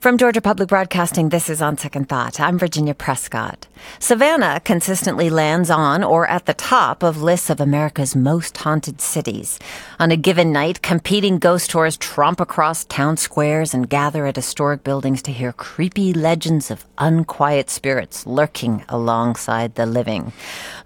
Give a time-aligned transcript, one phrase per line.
[0.00, 2.38] From Georgia Public Broadcasting, this is On Second Thought.
[2.38, 3.66] I'm Virginia Prescott.
[3.98, 9.58] Savannah consistently lands on or at the top of lists of America's most haunted cities.
[9.98, 14.84] On a given night, competing ghost tours tromp across town squares and gather at historic
[14.84, 20.32] buildings to hear creepy legends of unquiet spirits lurking alongside the living.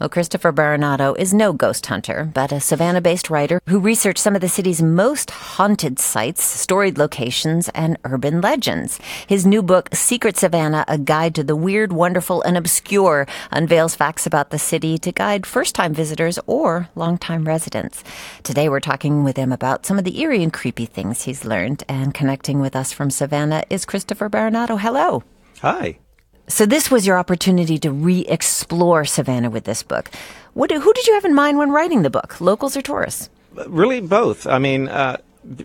[0.00, 4.34] Well, Christopher Berinato is no ghost hunter, but a Savannah based writer who researched some
[4.34, 8.98] of the city's most haunted sites, storied locations, and urban legends.
[9.26, 14.26] His new book, Secret Savannah, A Guide to the Weird, Wonderful, and Obscure, unveils facts
[14.26, 18.04] about the city to guide first time visitors or long-time residents.
[18.42, 21.84] Today we're talking with him about some of the eerie and creepy things he's learned,
[21.88, 24.78] and connecting with us from Savannah is Christopher Berinato.
[24.78, 25.22] Hello.
[25.60, 25.98] Hi.
[26.48, 30.10] So this was your opportunity to re-explore Savannah with this book.
[30.54, 33.30] What, who did you have in mind when writing the book, locals or tourists?
[33.66, 34.46] Really, both.
[34.46, 35.18] I mean, uh,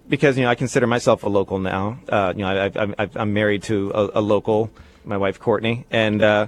[0.07, 1.99] because you know I consider myself a local now.
[2.09, 4.71] Uh, you know, I, I'm married to a, a, local,
[5.05, 6.47] my wife Courtney, and uh,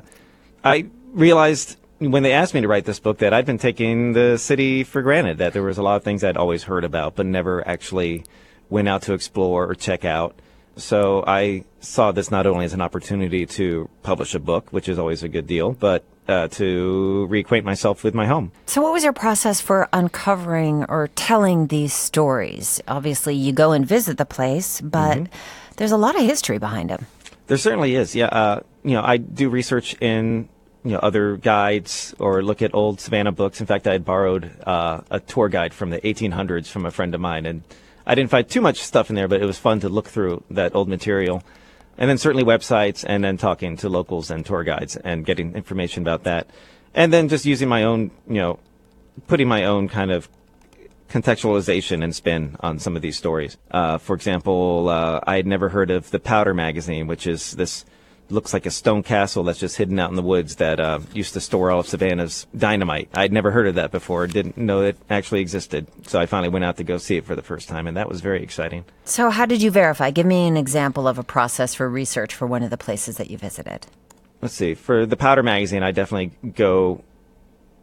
[0.63, 4.37] I realized when they asked me to write this book that I'd been taking the
[4.37, 5.37] city for granted.
[5.37, 8.23] That there was a lot of things I'd always heard about, but never actually
[8.69, 10.39] went out to explore or check out.
[10.75, 14.97] So I saw this not only as an opportunity to publish a book, which is
[14.97, 18.51] always a good deal, but uh, to reacquaint myself with my home.
[18.67, 22.79] So, what was your process for uncovering or telling these stories?
[22.87, 25.33] Obviously, you go and visit the place, but mm-hmm.
[25.77, 27.07] there's a lot of history behind them.
[27.47, 28.15] There certainly is.
[28.15, 30.47] Yeah, uh, you know, I do research in
[30.83, 33.59] you know other guides or look at old Savannah books.
[33.59, 37.15] In fact, I had borrowed uh, a tour guide from the 1800s from a friend
[37.15, 37.63] of mine, and
[38.05, 40.43] I didn't find too much stuff in there, but it was fun to look through
[40.51, 41.43] that old material
[41.99, 46.01] and then certainly websites, and then talking to locals and tour guides and getting information
[46.01, 46.49] about that,
[46.95, 48.57] and then just using my own, you know,
[49.27, 50.27] putting my own kind of
[51.09, 53.57] contextualization and spin on some of these stories.
[53.71, 57.83] Uh, for example, uh, I had never heard of the Powder magazine, which is this
[58.29, 61.33] looks like a stone castle that's just hidden out in the woods that uh, used
[61.33, 63.09] to store all of Savannah's dynamite.
[63.13, 65.87] I'd never heard of that before, didn't know it actually existed.
[66.07, 68.09] So I finally went out to go see it for the first time, and that
[68.09, 68.85] was very exciting.
[69.05, 70.11] So, how did you verify?
[70.11, 73.29] Give me an example of a process for research for one of the places that
[73.29, 73.87] you visited.
[74.41, 74.73] Let's see.
[74.73, 77.03] For the Powder magazine, I definitely go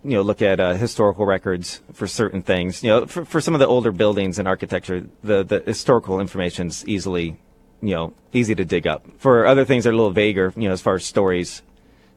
[0.07, 2.83] you know, look at uh, historical records for certain things.
[2.85, 6.69] You know, for, for some of the older buildings and architecture, the, the historical information
[6.69, 7.39] is easily
[7.81, 9.05] you know, easy to dig up.
[9.19, 11.63] For other things that are a little vaguer, you know, as far as stories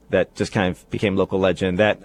[0.09, 1.99] that just kind of became local legend, that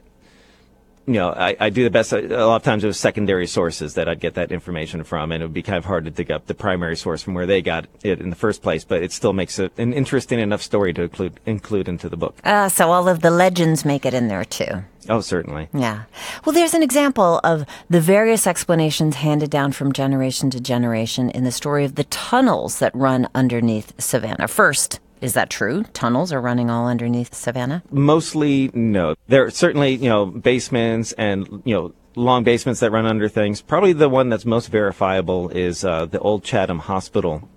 [1.07, 2.13] you know, I, I do the best.
[2.13, 5.43] A lot of times it was secondary sources that I'd get that information from, and
[5.43, 7.63] it would be kind of hard to dig up the primary source from where they
[7.63, 8.85] got it in the first place.
[8.85, 12.37] But it still makes it an interesting enough story to include include into the book.
[12.45, 14.85] Uh, so all of the legends make it in there too.
[15.09, 15.69] Oh, certainly.
[15.75, 16.05] Yeah.
[16.45, 21.45] Well, there's an example of the various explanations handed down from generation to generation in
[21.45, 24.49] the story of the tunnels that run underneath Savannah.
[24.49, 25.85] First, is that true?
[25.95, 27.83] Tunnels are running all underneath Savannah?
[27.91, 29.15] Mostly, no.
[29.27, 33.63] There are certainly, you know, basements and, you know, long basements that run under things.
[33.63, 37.49] Probably the one that's most verifiable is uh, the old Chatham Hospital.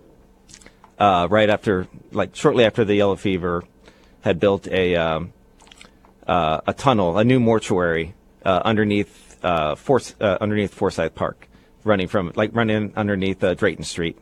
[0.97, 3.63] Uh, right after, like, shortly after the yellow fever,
[4.21, 5.33] had built a um,
[6.25, 11.47] uh, a tunnel, a new mortuary uh, underneath uh, Force, uh, underneath Forsyth Park,
[11.83, 14.17] running from like running underneath Drayton Street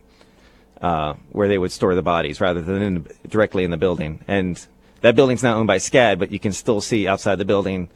[0.86, 4.24] uh, where they would store the bodies rather than in, directly in the building.
[4.28, 4.64] And
[5.02, 7.90] that building's not owned by SCAD, but you can still see outside the building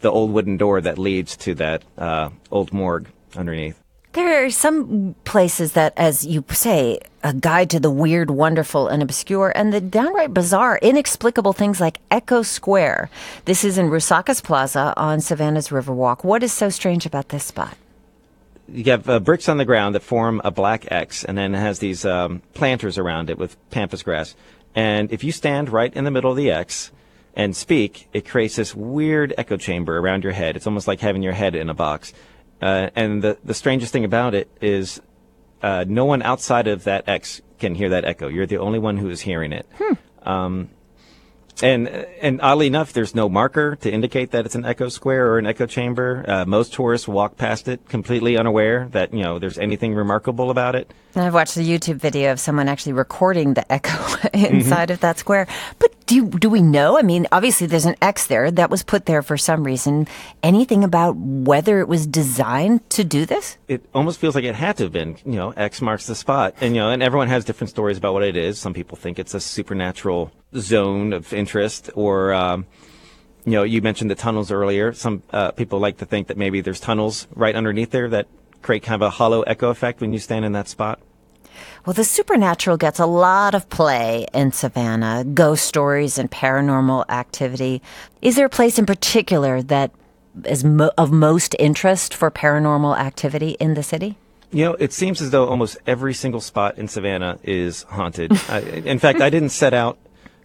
[0.00, 3.06] the old wooden door that leads to that uh, old morgue
[3.36, 3.80] underneath.
[4.14, 9.00] There are some places that, as you say, a guide to the weird, wonderful, and
[9.00, 13.10] obscure, and the downright bizarre, inexplicable things like Echo Square.
[13.44, 16.24] This is in Rousakis Plaza on Savannah's Riverwalk.
[16.24, 17.76] What is so strange about this spot?
[18.68, 21.58] You have uh, bricks on the ground that form a black X, and then it
[21.58, 24.34] has these um, planters around it with pampas grass.
[24.74, 26.90] And if you stand right in the middle of the X
[27.34, 30.56] and speak, it creates this weird echo chamber around your head.
[30.56, 32.12] It's almost like having your head in a box.
[32.62, 35.00] Uh, and the the strangest thing about it is,
[35.62, 38.28] uh, no one outside of that X can hear that echo.
[38.28, 39.66] You're the only one who is hearing it.
[39.78, 40.28] Hmm.
[40.28, 40.70] Um,
[41.62, 45.38] and and oddly enough, there's no marker to indicate that it's an echo square or
[45.38, 46.24] an echo chamber.
[46.26, 50.74] Uh, most tourists walk past it completely unaware that you know there's anything remarkable about
[50.74, 50.92] it.
[51.14, 53.92] And I've watched a YouTube video of someone actually recording the echo
[54.34, 54.92] inside mm-hmm.
[54.92, 55.46] of that square.
[55.78, 56.98] But do do we know?
[56.98, 60.06] I mean, obviously there's an X there that was put there for some reason.
[60.42, 63.58] Anything about whether it was designed to do this?
[63.68, 65.16] It almost feels like it had to have been.
[65.24, 68.14] You know, X marks the spot, and you know, and everyone has different stories about
[68.14, 68.58] what it is.
[68.58, 72.66] Some people think it's a supernatural zone of interest or um,
[73.44, 76.60] you know you mentioned the tunnels earlier some uh, people like to think that maybe
[76.60, 78.26] there's tunnels right underneath there that
[78.62, 81.00] create kind of a hollow echo effect when you stand in that spot
[81.84, 87.82] Well, the supernatural gets a lot of play in Savannah, ghost stories and paranormal activity.
[88.22, 89.90] Is there a place in particular that
[90.44, 94.16] is mo- of most interest for paranormal activity in the city?
[94.50, 98.32] You know, it seems as though almost every single spot in Savannah is haunted.
[98.48, 99.98] I, in fact, I didn't set out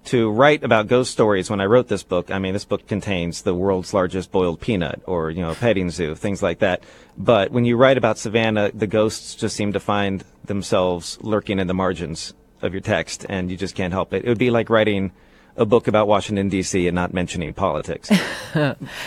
[0.06, 2.31] to write about ghost stories when I wrote this book.
[2.31, 6.16] I mean, this book contains the world's largest boiled peanut or, you know, petting zoo,
[6.16, 6.84] things like that.
[7.18, 11.68] But when you write about Savannah, the ghosts just seem to find themselves lurking in
[11.68, 14.25] the margins of your text and you just can't help it.
[14.25, 15.12] It would be like writing
[15.56, 16.88] a book about Washington D.C.
[16.88, 18.10] and not mentioning politics.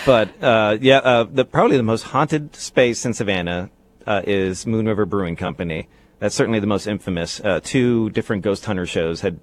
[0.07, 3.71] but uh, yeah, uh, the probably the most haunted space in Savannah
[4.07, 5.89] uh, is Moon River Brewing Company.
[6.19, 7.41] That's certainly the most infamous.
[7.41, 9.41] Uh, two different ghost hunter shows had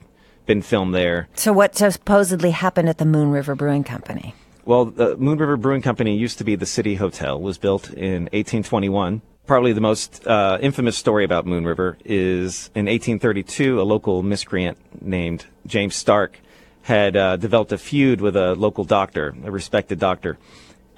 [0.50, 1.30] been filmed there.
[1.36, 4.34] So, what supposedly happened at the Moon River Brewing Company?
[4.66, 7.40] Well, the Moon River Brewing Company used to be the City Hotel.
[7.40, 9.22] was built in 1821.
[9.46, 14.80] Probably the most uh, infamous story about Moon River is in 1832, a local miscreant
[15.04, 16.40] named James Stark
[16.82, 20.40] had uh, developed a feud with a local doctor, a respected doctor,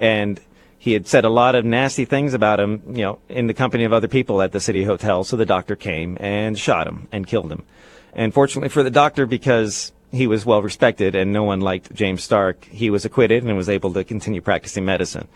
[0.00, 0.40] and
[0.78, 3.84] he had said a lot of nasty things about him, you know, in the company
[3.84, 5.24] of other people at the City Hotel.
[5.24, 7.64] So the doctor came and shot him and killed him.
[8.12, 12.22] And fortunately for the doctor, because he was well respected and no one liked James
[12.22, 15.26] Stark, he was acquitted and was able to continue practicing medicine.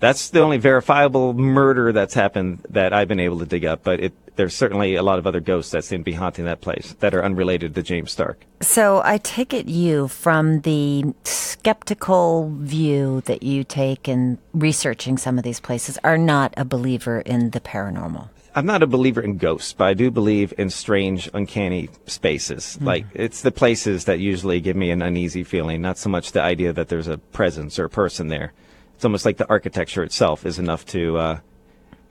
[0.00, 4.00] That's the only verifiable murder that's happened that I've been able to dig up, but
[4.00, 6.96] it, there's certainly a lot of other ghosts that seem to be haunting that place
[6.98, 8.44] that are unrelated to James Stark.
[8.60, 15.38] So I take it you, from the skeptical view that you take in researching some
[15.38, 18.28] of these places, are not a believer in the paranormal.
[18.54, 22.78] I'm not a believer in ghosts, but I do believe in strange, uncanny spaces.
[22.80, 22.86] Mm.
[22.86, 26.42] Like, it's the places that usually give me an uneasy feeling, not so much the
[26.42, 28.52] idea that there's a presence or a person there.
[28.94, 31.40] It's almost like the architecture itself is enough to uh,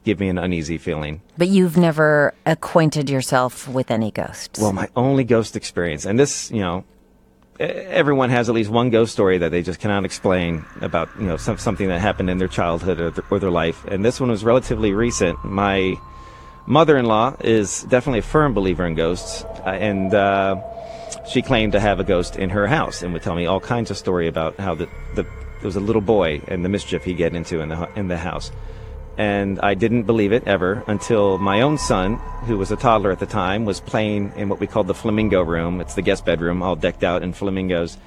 [0.03, 1.21] give me an uneasy feeling.
[1.37, 4.59] But you've never acquainted yourself with any ghosts?
[4.59, 6.83] Well, my only ghost experience, and this, you know,
[7.59, 11.37] everyone has at least one ghost story that they just cannot explain about, you know,
[11.37, 13.85] some, something that happened in their childhood or, or their life.
[13.85, 15.43] And this one was relatively recent.
[15.45, 15.95] My
[16.65, 20.61] mother-in-law is definitely a firm believer in ghosts, uh, and uh,
[21.27, 23.91] she claimed to have a ghost in her house and would tell me all kinds
[23.91, 27.13] of story about how the, the there was a little boy and the mischief he
[27.13, 28.51] get into in the in the house.
[29.17, 32.15] And I didn't believe it ever until my own son,
[32.45, 35.41] who was a toddler at the time, was playing in what we called the flamingo
[35.43, 35.81] room.
[35.81, 37.97] It's the guest bedroom, all decked out in flamingos,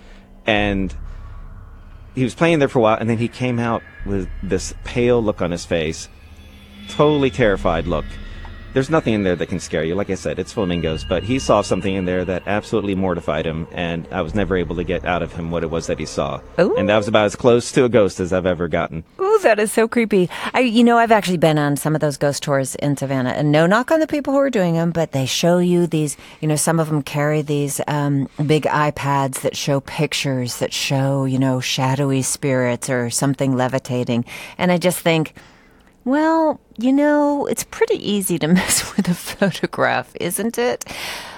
[0.46, 0.92] and
[2.14, 5.22] he was playing there for a while, and then he came out with this pale
[5.22, 6.08] look on his face,
[6.88, 8.06] totally terrified look
[8.74, 9.94] there's nothing in there that can scare you.
[9.94, 13.68] Like I said, it's flamingos, but he saw something in there that absolutely mortified him,
[13.72, 16.04] and I was never able to get out of him what it was that he
[16.04, 16.40] saw.
[16.58, 16.76] Ooh.
[16.76, 19.04] And that was about as close to a ghost as I've ever gotten.
[19.20, 20.28] Ooh, that is so creepy.
[20.52, 23.52] I, you know, I've actually been on some of those ghost tours in Savannah, and
[23.52, 26.16] no knock on the people who are doing them, but they show you these.
[26.40, 31.24] You know, some of them carry these um, big iPads that show pictures that show,
[31.26, 34.24] you know, shadowy spirits or something levitating,
[34.58, 35.32] and I just think
[36.04, 40.84] well, you know, it's pretty easy to mess with a photograph, isn't it?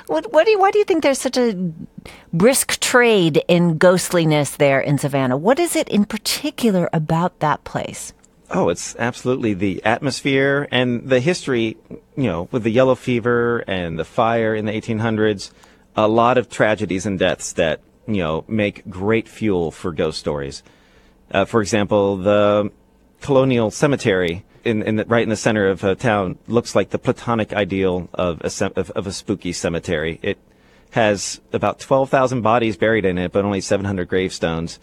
[0.07, 1.73] What, what do you, why do you think there's such a
[2.33, 5.37] brisk trade in ghostliness there in Savannah?
[5.37, 8.13] What is it in particular about that place?
[8.49, 11.77] Oh, it's absolutely the atmosphere and the history,
[12.17, 15.51] you know, with the yellow fever and the fire in the 1800s,
[15.97, 20.63] a lot of tragedies and deaths that, you know, make great fuel for ghost stories.
[21.33, 22.71] Uh, for example, the
[23.21, 26.99] colonial cemetery in, in the, right in the center of a town looks like the
[26.99, 30.19] platonic ideal of a, of, of a spooky cemetery.
[30.23, 30.39] It
[30.91, 34.79] has about 12,000 bodies buried in it, but only 700 gravestones.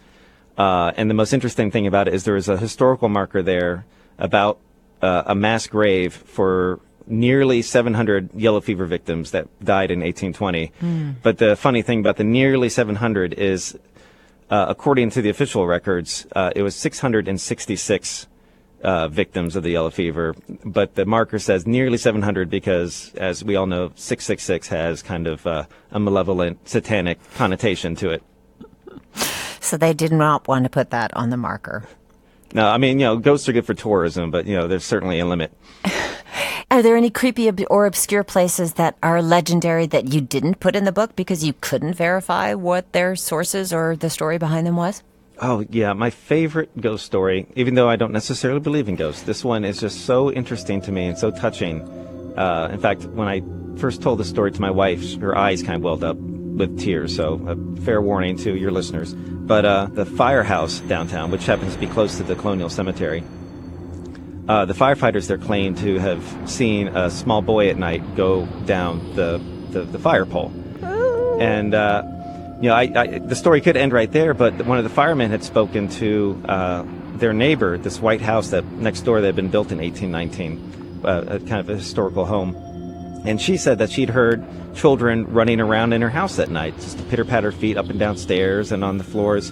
[0.56, 3.84] Uh, and the most interesting thing about it is there is a historical marker there
[4.18, 4.58] about
[5.02, 10.72] uh, a mass grave for nearly 700 yellow fever victims that died in 1820.
[10.80, 11.16] Mm.
[11.22, 13.78] But the funny thing about the nearly 700 is,
[14.48, 18.26] uh, according to the official records, uh, it was 666
[18.84, 23.56] uh, victims of the yellow fever, but the marker says nearly 700 because, as we
[23.56, 28.22] all know, 666 has kind of uh, a malevolent, satanic connotation to it.
[29.60, 31.84] So they did not want to put that on the marker.
[32.52, 35.18] No, I mean, you know, ghosts are good for tourism, but, you know, there's certainly
[35.18, 35.52] a limit.
[36.70, 40.84] Are there any creepy or obscure places that are legendary that you didn't put in
[40.84, 45.02] the book because you couldn't verify what their sources or the story behind them was?
[45.40, 45.92] Oh, yeah.
[45.92, 49.80] My favorite ghost story, even though I don't necessarily believe in ghosts, this one is
[49.80, 51.82] just so interesting to me and so touching.
[52.38, 53.42] Uh, in fact, when I
[53.78, 57.16] first told the story to my wife, her eyes kind of welled up with tears.
[57.16, 59.14] So, a fair warning to your listeners.
[59.14, 63.24] But uh, the firehouse downtown, which happens to be close to the Colonial Cemetery,
[64.48, 69.14] uh, the firefighters there claim to have seen a small boy at night go down
[69.16, 69.38] the
[69.70, 70.52] the, the fire pole,
[71.40, 71.74] and.
[71.74, 72.13] Uh,
[72.64, 75.30] you know, I, I, the story could end right there, but one of the firemen
[75.30, 76.82] had spoken to uh,
[77.16, 81.24] their neighbor, this white house that next door that had been built in 1819, uh,
[81.28, 82.56] a kind of a historical home,
[83.26, 84.42] and she said that she'd heard
[84.74, 88.16] children running around in her house at night, just pitter patter feet up and down
[88.16, 89.50] stairs and on the floors,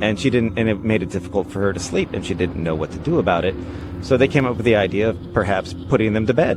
[0.00, 2.56] and she didn't, and it made it difficult for her to sleep, and she didn't
[2.56, 3.54] know what to do about it.
[4.00, 6.56] So they came up with the idea of perhaps putting them to bed.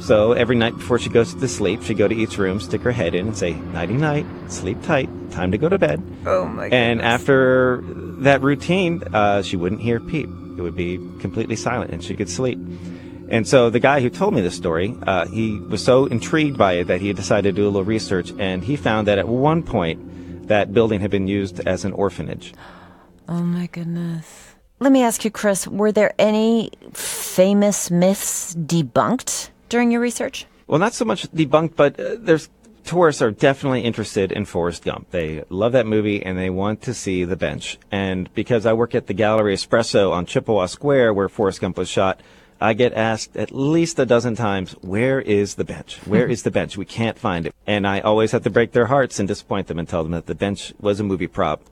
[0.00, 2.92] So every night before she goes to sleep, she'd go to each room, stick her
[2.92, 6.02] head in, and say, Nighty night, sleep tight, time to go to bed.
[6.26, 7.82] Oh my And after
[8.20, 10.28] that routine, uh, she wouldn't hear peep.
[10.56, 12.58] It would be completely silent, and she could sleep.
[13.28, 16.74] And so the guy who told me this story, uh, he was so intrigued by
[16.74, 19.62] it that he decided to do a little research, and he found that at one
[19.62, 22.52] point, that building had been used as an orphanage.
[23.28, 24.54] Oh my goodness.
[24.78, 30.46] Let me ask you, Chris, were there any famous myths debunked during your research?
[30.68, 32.48] Well, not so much debunked, but uh, there's
[32.84, 35.10] tourists are definitely interested in Forrest Gump.
[35.10, 37.76] They love that movie and they want to see the bench.
[37.90, 41.88] And because I work at the Gallery Espresso on Chippewa Square where Forrest Gump was
[41.88, 42.20] shot,
[42.60, 45.96] I get asked at least a dozen times, where is the bench?
[46.06, 46.76] Where is the bench?
[46.76, 47.54] We can't find it.
[47.66, 50.26] And I always have to break their hearts and disappoint them and tell them that
[50.26, 51.62] the bench was a movie prop.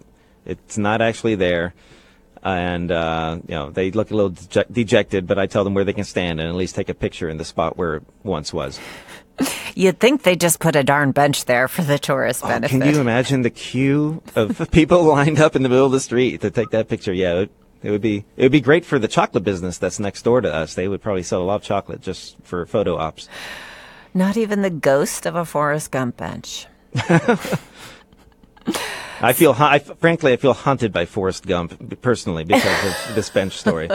[0.45, 1.73] It's not actually there.
[2.43, 5.85] And, uh, you know, they look a little deject- dejected, but I tell them where
[5.85, 8.53] they can stand and at least take a picture in the spot where it once
[8.53, 8.81] was.
[9.75, 12.81] You'd think they just put a darn bench there for the tourist Oh, benefit.
[12.81, 16.41] can you imagine the queue of people lined up in the middle of the street
[16.43, 17.13] to take that picture?
[17.13, 17.51] Yeah, it,
[17.83, 20.53] it would be it would be great for the chocolate business that's next door to
[20.53, 20.75] us.
[20.75, 23.29] They would probably sell a lot of chocolate just for photo ops.
[24.15, 26.67] Not even the ghost of a Forrest Gump bench.
[29.23, 33.57] I feel, I, frankly, I feel haunted by Forrest Gump personally because of this bench
[33.57, 33.89] story.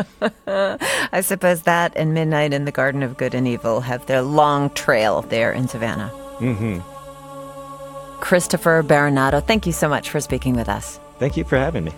[0.47, 4.69] I suppose that and Midnight in the Garden of Good and Evil have their long
[4.71, 6.11] trail there in Savannah.
[6.39, 6.79] Mm-hmm.
[8.21, 10.99] Christopher Berinato, thank you so much for speaking with us.
[11.19, 11.93] Thank you for having me.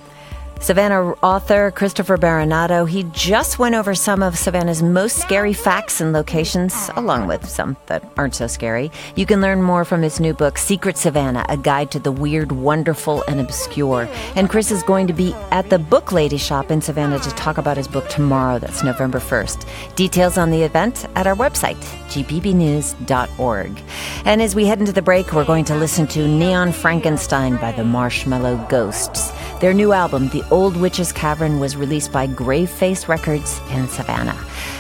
[0.61, 6.11] Savannah author Christopher Berinato, he just went over some of Savannah's most scary facts and
[6.11, 8.91] locations, along with some that aren't so scary.
[9.15, 12.51] You can learn more from his new book, Secret Savannah, A Guide to the Weird,
[12.51, 14.09] Wonderful, and Obscure.
[14.35, 17.57] And Chris is going to be at the Book Lady shop in Savannah to talk
[17.57, 18.59] about his book tomorrow.
[18.59, 19.95] That's November 1st.
[19.95, 23.81] Details on the event at our website, gpbnews.org.
[24.25, 27.71] And as we head into the break, we're going to listen to Neon Frankenstein by
[27.71, 29.31] the Marshmallow Ghosts.
[29.61, 34.37] Their new album, The Old Witch's Cavern, was released by Graveface Records in Savannah.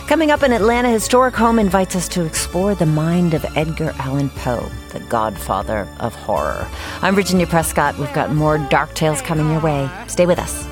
[0.07, 4.29] Coming up, an Atlanta historic home invites us to explore the mind of Edgar Allan
[4.31, 6.67] Poe, the godfather of horror.
[7.01, 7.97] I'm Virginia Prescott.
[7.97, 9.89] We've got more dark tales coming your way.
[10.07, 10.67] Stay with us.